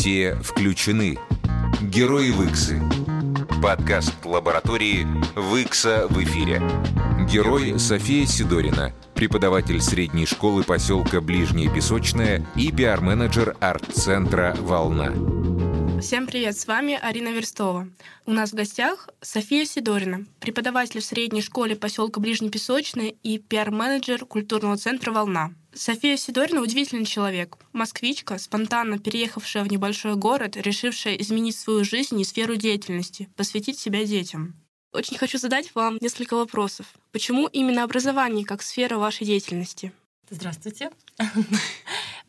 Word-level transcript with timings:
Все 0.00 0.34
включены. 0.42 1.18
Герои 1.82 2.30
Виксы. 2.30 2.80
Подкаст 3.62 4.14
лаборатории 4.24 5.06
Викса 5.36 6.06
в 6.08 6.16
эфире. 6.24 6.62
Герой 7.30 7.78
София 7.78 8.24
Сидорина, 8.24 8.94
преподаватель 9.14 9.78
средней 9.82 10.24
школы 10.24 10.62
поселка 10.62 11.20
Ближнее 11.20 11.70
Песочное 11.70 12.46
и 12.56 12.72
пиар-менеджер 12.72 13.58
арт-центра 13.60 14.56
«Волна». 14.60 15.12
Всем 16.00 16.26
привет, 16.26 16.56
с 16.56 16.66
вами 16.66 16.98
Арина 16.98 17.28
Верстова. 17.28 17.86
У 18.24 18.32
нас 18.32 18.52
в 18.52 18.54
гостях 18.54 19.10
София 19.20 19.66
Сидорина, 19.66 20.24
преподаватель 20.40 21.02
в 21.02 21.04
средней 21.04 21.42
школе 21.42 21.76
поселка 21.76 22.20
Ближнепесочное 22.20 23.12
и 23.22 23.36
пиар-менеджер 23.36 24.24
культурного 24.24 24.78
центра 24.78 25.12
«Волна». 25.12 25.50
София 25.72 26.16
Сидорина 26.16 26.60
удивительный 26.60 27.04
человек. 27.04 27.56
Москвичка, 27.72 28.38
спонтанно 28.38 28.98
переехавшая 28.98 29.64
в 29.64 29.70
небольшой 29.70 30.16
город, 30.16 30.56
решившая 30.56 31.14
изменить 31.16 31.56
свою 31.56 31.84
жизнь 31.84 32.20
и 32.20 32.24
сферу 32.24 32.56
деятельности, 32.56 33.28
посвятить 33.36 33.78
себя 33.78 34.04
детям. 34.04 34.54
Очень 34.92 35.18
хочу 35.18 35.38
задать 35.38 35.72
вам 35.74 35.98
несколько 36.00 36.34
вопросов. 36.34 36.86
Почему 37.12 37.46
именно 37.46 37.84
образование 37.84 38.44
как 38.44 38.62
сфера 38.62 38.98
вашей 38.98 39.24
деятельности? 39.26 39.92
Здравствуйте. 40.28 40.90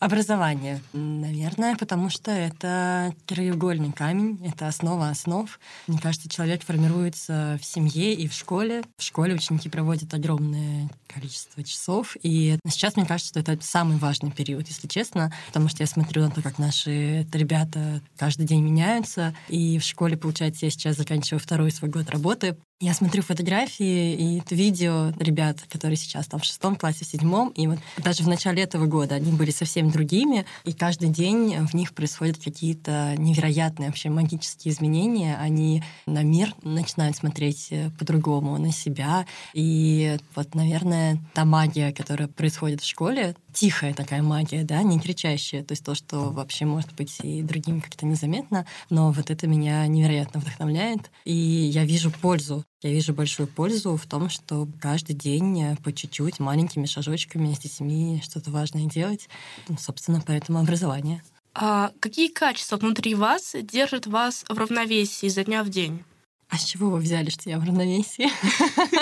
Образование, 0.00 0.80
наверное, 0.92 1.74
потому 1.74 2.08
что 2.08 2.30
это 2.30 3.12
краеугольный 3.26 3.90
камень, 3.90 4.38
это 4.46 4.68
основа 4.68 5.08
основ. 5.08 5.58
Мне 5.88 5.98
кажется, 5.98 6.28
человек 6.28 6.62
формируется 6.62 7.58
в 7.60 7.64
семье 7.64 8.14
и 8.14 8.28
в 8.28 8.32
школе. 8.32 8.84
В 8.96 9.02
школе 9.02 9.34
ученики 9.34 9.68
проводят 9.68 10.14
огромное 10.14 10.88
количество 11.08 11.64
часов, 11.64 12.16
и 12.22 12.58
сейчас 12.68 12.94
мне 12.94 13.06
кажется, 13.06 13.30
что 13.30 13.40
это 13.40 13.58
самый 13.64 13.96
важный 13.96 14.30
период, 14.30 14.68
если 14.68 14.86
честно, 14.86 15.32
потому 15.48 15.68
что 15.68 15.82
я 15.82 15.88
смотрю 15.88 16.22
на 16.22 16.30
то, 16.30 16.42
как 16.42 16.58
наши 16.58 17.26
ребята 17.32 18.00
каждый 18.16 18.46
день 18.46 18.62
меняются, 18.62 19.34
и 19.48 19.80
в 19.80 19.82
школе, 19.82 20.16
получается, 20.16 20.66
я 20.66 20.70
сейчас 20.70 20.96
заканчиваю 20.96 21.40
второй 21.40 21.72
свой 21.72 21.90
год 21.90 22.08
работы, 22.10 22.56
я 22.80 22.94
смотрю 22.94 23.22
фотографии 23.22 24.14
и 24.14 24.54
видео 24.54 25.12
ребят, 25.18 25.58
которые 25.68 25.96
сейчас 25.96 26.28
там 26.28 26.38
в 26.38 26.44
шестом 26.44 26.76
классе, 26.76 27.04
в 27.04 27.08
седьмом, 27.08 27.48
и 27.48 27.66
вот 27.66 27.78
даже 27.96 28.22
в 28.22 28.28
начале 28.28 28.62
этого 28.62 28.86
года 28.86 29.16
они 29.16 29.32
были 29.32 29.50
совсем 29.50 29.90
другими, 29.90 30.46
и 30.64 30.72
каждый 30.72 31.08
день 31.08 31.66
в 31.66 31.74
них 31.74 31.92
происходят 31.92 32.38
какие-то 32.38 33.14
невероятные 33.18 33.88
вообще 33.88 34.10
магические 34.10 34.72
изменения. 34.72 35.36
Они 35.40 35.82
на 36.06 36.22
мир 36.22 36.54
начинают 36.62 37.16
смотреть 37.16 37.68
э, 37.70 37.90
по-другому, 37.98 38.56
на 38.58 38.70
себя. 38.70 39.26
И 39.54 40.16
вот, 40.36 40.54
наверное, 40.54 41.18
та 41.34 41.44
магия, 41.44 41.92
которая 41.92 42.28
происходит 42.28 42.80
в 42.80 42.86
школе, 42.86 43.34
тихая 43.52 43.92
такая 43.92 44.22
магия, 44.22 44.62
да, 44.62 44.84
не 44.84 45.00
кричащая, 45.00 45.64
то 45.64 45.72
есть 45.72 45.84
то, 45.84 45.96
что 45.96 46.30
вообще 46.30 46.64
может 46.64 46.94
быть 46.94 47.18
и 47.24 47.42
другим 47.42 47.80
как-то 47.80 48.06
незаметно, 48.06 48.66
но 48.88 49.10
вот 49.10 49.30
это 49.30 49.48
меня 49.48 49.84
невероятно 49.88 50.38
вдохновляет, 50.38 51.10
и 51.24 51.34
я 51.34 51.84
вижу 51.84 52.12
пользу 52.12 52.64
я 52.82 52.90
вижу 52.90 53.12
большую 53.12 53.48
пользу 53.48 53.96
в 53.96 54.06
том, 54.06 54.28
что 54.30 54.68
каждый 54.80 55.14
день 55.14 55.76
по 55.82 55.92
чуть-чуть, 55.92 56.38
маленькими 56.38 56.86
шажочками 56.86 57.52
с 57.52 57.58
детьми 57.58 58.22
что-то 58.24 58.50
важное 58.50 58.86
делать. 58.86 59.28
Ну, 59.68 59.76
собственно, 59.78 60.22
поэтому 60.24 60.60
образование. 60.60 61.22
А 61.54 61.90
какие 61.98 62.28
качества 62.28 62.76
внутри 62.76 63.14
вас 63.16 63.56
держат 63.62 64.06
вас 64.06 64.44
в 64.48 64.56
равновесии 64.56 65.26
изо 65.26 65.44
дня 65.44 65.64
в 65.64 65.70
день? 65.70 66.04
А 66.50 66.56
с 66.56 66.64
чего 66.64 66.88
вы 66.88 66.98
взяли, 67.00 67.28
что 67.28 67.50
я 67.50 67.58
в 67.58 67.64
равновесии? 67.64 68.30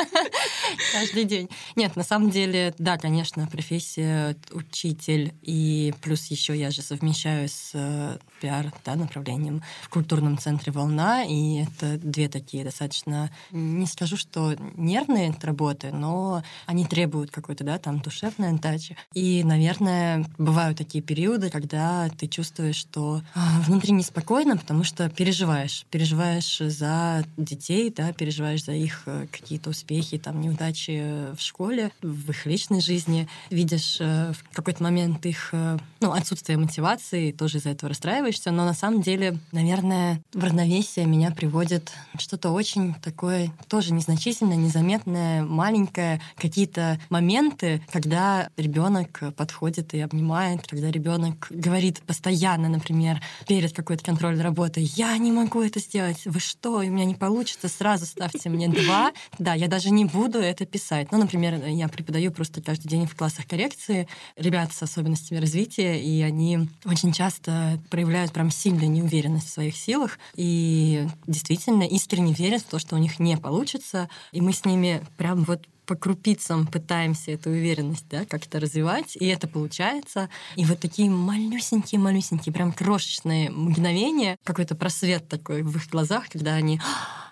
Каждый 0.92 1.24
день. 1.24 1.48
Нет, 1.76 1.94
на 1.94 2.02
самом 2.02 2.30
деле, 2.30 2.74
да, 2.78 2.98
конечно, 2.98 3.46
профессия 3.46 4.36
учитель, 4.50 5.32
и 5.42 5.94
плюс 6.02 6.26
еще 6.26 6.56
я 6.56 6.72
же 6.72 6.82
совмещаю 6.82 7.48
с 7.48 7.70
э, 7.74 8.18
пиар 8.40 8.72
да, 8.84 8.94
направлением 8.94 9.62
в 9.82 9.88
культурном 9.88 10.38
центре 10.38 10.72
«Волна», 10.72 11.24
и 11.24 11.64
это 11.64 11.98
две 11.98 12.28
такие 12.28 12.64
достаточно, 12.64 13.30
не 13.50 13.86
скажу, 13.86 14.16
что 14.16 14.54
нервные 14.76 15.34
работы, 15.42 15.92
но 15.92 16.42
они 16.66 16.84
требуют 16.84 17.30
какой-то, 17.30 17.64
да, 17.64 17.78
там, 17.78 18.00
душевной 18.00 18.50
отдачи. 18.50 18.96
И, 19.14 19.42
наверное, 19.44 20.26
бывают 20.38 20.78
такие 20.78 21.02
периоды, 21.02 21.50
когда 21.50 22.08
ты 22.10 22.26
чувствуешь, 22.26 22.76
что 22.76 23.22
а, 23.34 23.60
внутри 23.66 23.92
неспокойно, 23.92 24.56
потому 24.56 24.84
что 24.84 25.08
переживаешь, 25.08 25.86
переживаешь 25.90 26.58
за 26.58 27.24
детей, 27.36 27.92
да, 27.94 28.12
переживаешь 28.12 28.64
за 28.64 28.72
их 28.72 29.02
э, 29.06 29.26
какие-то 29.30 29.70
успехи, 29.70 30.18
там, 30.18 30.40
неудачи 30.40 31.34
в 31.34 31.40
школе, 31.40 31.92
в 32.02 32.30
их 32.30 32.46
личной 32.46 32.80
жизни, 32.80 33.28
видишь 33.50 33.98
э, 34.00 34.32
в 34.32 34.54
какой-то 34.54 34.82
момент 34.82 35.24
их, 35.26 35.50
э, 35.52 35.78
ну, 36.00 36.12
отсутствие 36.12 36.58
мотивации, 36.58 37.32
тоже 37.32 37.58
из-за 37.58 37.70
этого 37.70 37.90
расстраиваешься, 37.90 38.25
но 38.50 38.64
на 38.64 38.74
самом 38.74 39.02
деле, 39.02 39.38
наверное, 39.52 40.20
в 40.32 40.42
равновесие 40.42 41.06
меня 41.06 41.30
приводит 41.30 41.92
что-то 42.18 42.50
очень 42.50 42.94
такое, 42.94 43.52
тоже 43.68 43.92
незначительное, 43.92 44.56
незаметное, 44.56 45.44
маленькое, 45.44 46.20
какие-то 46.36 46.98
моменты, 47.08 47.80
когда 47.92 48.48
ребенок 48.56 49.22
подходит 49.36 49.94
и 49.94 50.00
обнимает, 50.00 50.66
когда 50.66 50.90
ребенок 50.90 51.46
говорит 51.50 52.00
постоянно, 52.02 52.68
например, 52.68 53.20
перед 53.46 53.72
какой-то 53.72 54.04
контрольной 54.04 54.42
работой, 54.42 54.82
я 54.96 55.16
не 55.18 55.30
могу 55.30 55.62
это 55.62 55.78
сделать, 55.78 56.22
вы 56.24 56.40
что, 56.40 56.78
у 56.78 56.82
меня 56.82 57.04
не 57.04 57.14
получится, 57.14 57.68
сразу 57.68 58.06
ставьте 58.06 58.48
мне 58.48 58.68
два. 58.68 59.12
Да, 59.38 59.54
я 59.54 59.68
даже 59.68 59.90
не 59.90 60.04
буду 60.04 60.38
это 60.38 60.66
писать. 60.66 61.12
Ну, 61.12 61.18
например, 61.18 61.64
я 61.66 61.88
преподаю 61.88 62.32
просто 62.32 62.60
каждый 62.60 62.88
день 62.88 63.06
в 63.06 63.14
классах 63.14 63.46
коррекции 63.46 64.08
ребят 64.36 64.72
с 64.72 64.82
особенностями 64.82 65.38
развития, 65.38 66.00
и 66.00 66.22
они 66.22 66.68
очень 66.84 67.12
часто 67.12 67.78
проявляют 67.90 68.15
прям 68.32 68.50
сильную 68.50 68.90
неуверенность 68.90 69.48
в 69.48 69.52
своих 69.52 69.76
силах 69.76 70.18
и 70.34 71.06
действительно 71.26 71.82
искренне 71.84 72.32
верят 72.32 72.62
в 72.62 72.66
то, 72.66 72.78
что 72.78 72.96
у 72.96 72.98
них 72.98 73.18
не 73.18 73.36
получится. 73.36 74.08
И 74.32 74.40
мы 74.40 74.52
с 74.52 74.64
ними 74.64 75.04
прям 75.16 75.44
вот 75.44 75.66
по 75.86 75.94
крупицам 75.94 76.66
пытаемся 76.66 77.30
эту 77.30 77.50
уверенность 77.50 78.08
да, 78.10 78.24
как-то 78.24 78.58
развивать, 78.58 79.16
и 79.16 79.26
это 79.26 79.46
получается. 79.46 80.28
И 80.56 80.64
вот 80.64 80.80
такие 80.80 81.08
малюсенькие-малюсенькие, 81.08 82.52
прям 82.52 82.72
крошечные 82.72 83.50
мгновения, 83.50 84.36
какой-то 84.44 84.74
просвет 84.74 85.28
такой 85.28 85.62
в 85.62 85.76
их 85.76 85.88
глазах, 85.88 86.28
когда 86.28 86.54
они 86.54 86.80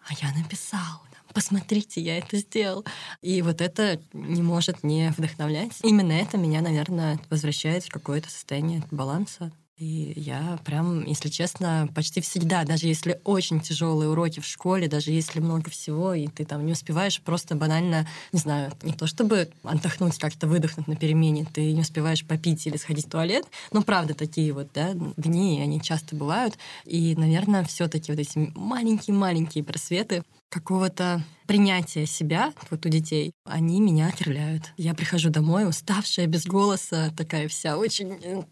«А 0.09 0.13
я 0.21 0.33
написал, 0.35 1.03
посмотрите, 1.35 2.01
я 2.01 2.19
это 2.19 2.39
сделал. 2.39 2.85
И 3.21 3.43
вот 3.43 3.61
это 3.61 4.01
не 4.13 4.43
может 4.43 4.85
не 4.85 5.13
вдохновлять. 5.17 5.73
Именно 5.83 6.13
это 6.13 6.39
меня, 6.39 6.63
наверное, 6.63 7.19
возвращает 7.29 7.85
в 7.85 7.91
какое-то 7.91 8.31
состояние 8.31 8.83
баланса. 8.91 9.53
И 9.77 10.13
я 10.15 10.61
прям, 10.65 11.05
если 11.05 11.29
честно, 11.29 11.89
почти 11.97 12.21
всегда, 12.21 12.63
даже 12.63 12.87
если 12.87 13.21
очень 13.25 13.61
тяжелые 13.61 14.09
уроки 14.09 14.39
в 14.39 14.47
школе, 14.47 14.87
даже 14.87 15.11
если 15.11 15.41
много 15.41 15.69
всего, 15.69 16.15
и 16.15 16.29
ты 16.29 16.45
там 16.45 16.65
не 16.65 16.73
успеваешь 16.73 17.21
просто 17.21 17.57
банально, 17.57 18.07
не 18.31 18.39
знаю, 18.39 18.73
не 18.83 18.93
то 18.93 19.09
чтобы 19.09 19.51
отдохнуть, 19.65 20.17
как-то 20.19 20.47
выдохнуть 20.47 20.87
на 20.87 20.95
перемене, 20.95 21.45
ты 21.53 21.73
не 21.73 21.81
успеваешь 21.81 22.25
попить 22.25 22.65
или 22.69 22.77
сходить 22.77 23.07
в 23.07 23.11
туалет, 23.11 23.47
но 23.73 23.83
правда 23.83 24.15
такие 24.15 24.53
вот, 24.53 24.69
да, 24.73 24.93
дни, 25.17 25.61
они 25.61 25.83
часто 25.83 26.15
бывают. 26.15 26.57
И, 26.85 27.17
наверное, 27.17 27.65
все 27.65 27.89
таки 27.89 28.13
вот 28.13 28.21
эти 28.21 28.53
маленькие-маленькие 28.55 29.65
просветы 29.65 30.23
какого-то 30.51 31.25
принятия 31.47 32.07
себя 32.07 32.53
вот 32.71 32.85
у 32.87 32.89
детей, 32.89 33.33
они 33.45 33.81
меня 33.81 34.09
окрыляют. 34.09 34.73
Я 34.77 34.95
прихожу 34.95 35.31
домой 35.31 35.69
уставшая, 35.69 36.27
без 36.27 36.47
голоса, 36.47 37.13
такая 37.17 37.49
вся 37.49 37.77
очень, 37.77 38.19
э, 38.23 38.43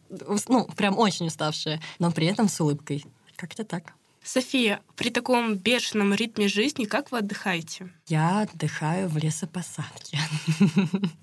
ну, 0.49 0.67
прям 0.77 0.99
очень 0.99 1.27
уставшая, 1.27 1.81
но 1.99 2.11
при 2.11 2.27
этом 2.27 2.49
с 2.49 2.61
улыбкой. 2.61 3.05
Как-то 3.37 3.65
так. 3.65 3.95
София, 4.25 4.81
при 4.95 5.11
таком 5.11 5.57
бешеном 5.57 6.15
ритме 6.15 6.47
жизни 6.47 6.85
как 6.85 7.11
вы 7.11 7.19
отдыхаете? 7.19 7.91
Я 8.07 8.43
отдыхаю 8.43 9.09
в 9.09 9.17
лесопосадке. 9.17 10.19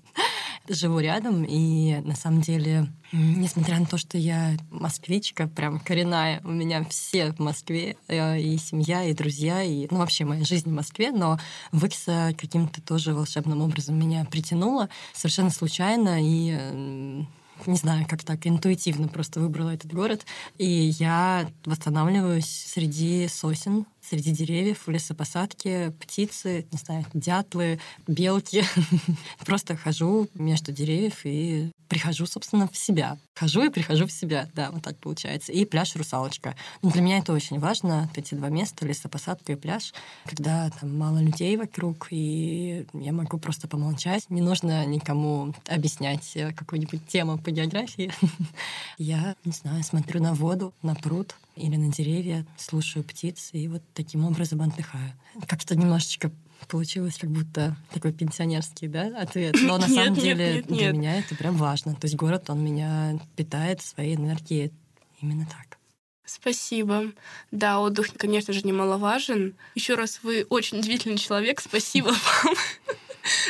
живу 0.74 1.00
рядом, 1.00 1.44
и 1.44 1.96
на 2.04 2.14
самом 2.14 2.40
деле, 2.40 2.86
несмотря 3.12 3.78
на 3.78 3.86
то, 3.86 3.98
что 3.98 4.16
я 4.18 4.56
москвичка, 4.70 5.48
прям 5.48 5.80
коренная, 5.80 6.40
у 6.44 6.50
меня 6.50 6.84
все 6.84 7.32
в 7.32 7.38
Москве, 7.38 7.96
э, 8.08 8.40
и 8.40 8.56
семья, 8.58 9.04
и 9.04 9.14
друзья, 9.14 9.62
и, 9.62 9.86
ну, 9.90 9.98
вообще 9.98 10.24
моя 10.24 10.44
жизнь 10.44 10.70
в 10.70 10.72
Москве, 10.72 11.10
но 11.10 11.38
Выкса 11.72 12.34
каким-то 12.38 12.80
тоже 12.80 13.14
волшебным 13.14 13.62
образом 13.62 13.98
меня 13.98 14.24
притянула, 14.24 14.88
совершенно 15.12 15.50
случайно, 15.50 16.18
и 16.20 17.26
не 17.66 17.76
знаю, 17.76 18.06
как 18.08 18.24
так, 18.24 18.46
интуитивно 18.46 19.08
просто 19.08 19.40
выбрала 19.40 19.70
этот 19.70 19.92
город. 19.92 20.24
И 20.58 20.66
я 20.66 21.50
восстанавливаюсь 21.64 22.46
среди 22.46 23.28
сосен, 23.28 23.86
среди 24.00 24.32
деревьев, 24.32 24.86
в 24.86 24.90
лесопосадке, 24.90 25.92
птицы, 26.00 26.66
не 26.72 26.78
знаю, 26.78 27.06
дятлы, 27.14 27.80
белки. 28.06 28.64
Просто 29.44 29.76
хожу 29.76 30.28
между 30.34 30.72
деревьев 30.72 31.20
и 31.24 31.70
прихожу, 31.90 32.24
собственно, 32.24 32.68
в 32.68 32.76
себя. 32.78 33.18
Хожу 33.34 33.64
и 33.64 33.68
прихожу 33.68 34.06
в 34.06 34.12
себя, 34.12 34.48
да, 34.54 34.70
вот 34.70 34.82
так 34.82 34.96
получается. 34.98 35.52
И 35.52 35.64
пляж 35.64 35.96
«Русалочка». 35.96 36.54
Ну, 36.82 36.90
для 36.90 37.02
меня 37.02 37.18
это 37.18 37.32
очень 37.32 37.58
важно, 37.58 38.06
вот 38.08 38.16
эти 38.16 38.34
два 38.34 38.48
места, 38.48 38.86
лесопосадка 38.86 39.52
и 39.52 39.56
пляж, 39.56 39.92
когда 40.24 40.70
там 40.70 40.96
мало 40.96 41.18
людей 41.18 41.56
вокруг, 41.56 42.06
и 42.10 42.86
я 42.94 43.12
могу 43.12 43.38
просто 43.38 43.66
помолчать. 43.66 44.30
Не 44.30 44.40
нужно 44.40 44.86
никому 44.86 45.52
объяснять 45.66 46.32
какую-нибудь 46.56 47.06
тему 47.08 47.38
по 47.38 47.50
географии. 47.50 48.12
Я, 48.98 49.34
не 49.44 49.52
знаю, 49.52 49.82
смотрю 49.82 50.22
на 50.22 50.32
воду, 50.32 50.72
на 50.82 50.94
пруд 50.94 51.34
или 51.56 51.74
на 51.74 51.92
деревья, 51.92 52.46
слушаю 52.56 53.02
птиц, 53.02 53.50
и 53.52 53.66
вот 53.66 53.82
таким 53.94 54.24
образом 54.24 54.62
отдыхаю. 54.62 55.12
Как-то 55.48 55.74
немножечко 55.74 56.30
получилось 56.68 57.18
как 57.18 57.30
будто 57.30 57.76
такой 57.92 58.12
пенсионерский 58.12 58.88
да, 58.88 59.12
ответ. 59.18 59.56
Но 59.62 59.78
на 59.78 59.88
самом 59.88 60.14
деле 60.14 60.62
для 60.62 60.92
меня 60.92 61.18
это 61.18 61.34
прям 61.34 61.56
важно. 61.56 61.94
То 61.94 62.06
есть 62.06 62.16
город, 62.16 62.50
он 62.50 62.64
меня 62.64 63.18
питает 63.36 63.80
своей 63.80 64.16
энергией. 64.16 64.72
Именно 65.20 65.46
так. 65.46 65.78
Спасибо. 66.24 67.12
Да, 67.50 67.80
отдых, 67.80 68.14
конечно 68.16 68.52
же, 68.52 68.62
немаловажен. 68.62 69.56
Еще 69.74 69.96
раз, 69.96 70.20
вы 70.22 70.46
очень 70.48 70.78
удивительный 70.78 71.18
человек. 71.18 71.60
Спасибо 71.60 72.14
вам 72.44 72.54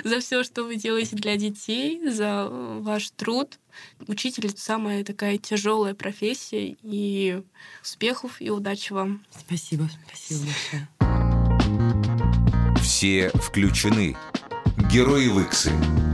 за 0.05 0.21
все, 0.21 0.43
что 0.45 0.65
вы 0.65 0.77
делаете 0.77 1.17
для 1.17 1.37
детей, 1.37 2.09
за 2.09 2.49
ваш 2.49 3.11
труд. 3.11 3.59
Учитель— 4.07 4.51
самая 4.57 5.05
такая 5.05 5.39
тяжелая 5.39 5.95
профессия. 5.95 6.77
И 6.83 7.43
успехов 7.83 8.41
и 8.41 8.51
удачи 8.51 8.93
вам. 8.93 9.25
Спасибо. 9.31 9.91
Спасибо 10.09 10.47
большое. 10.47 11.90
Все 13.01 13.31
включены. 13.31 14.15
Герои 14.93 15.29
Выксы. 15.29 15.71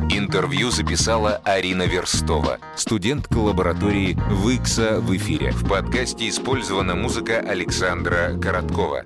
Интервью 0.08 0.70
записала 0.70 1.40
Арина 1.44 1.82
Верстова, 1.82 2.60
студентка 2.76 3.38
лаборатории 3.38 4.16
Выкса 4.30 5.00
в 5.00 5.12
эфире. 5.16 5.50
В 5.50 5.68
подкасте 5.68 6.28
использована 6.28 6.94
музыка 6.94 7.40
Александра 7.40 8.38
Короткова. 8.40 9.02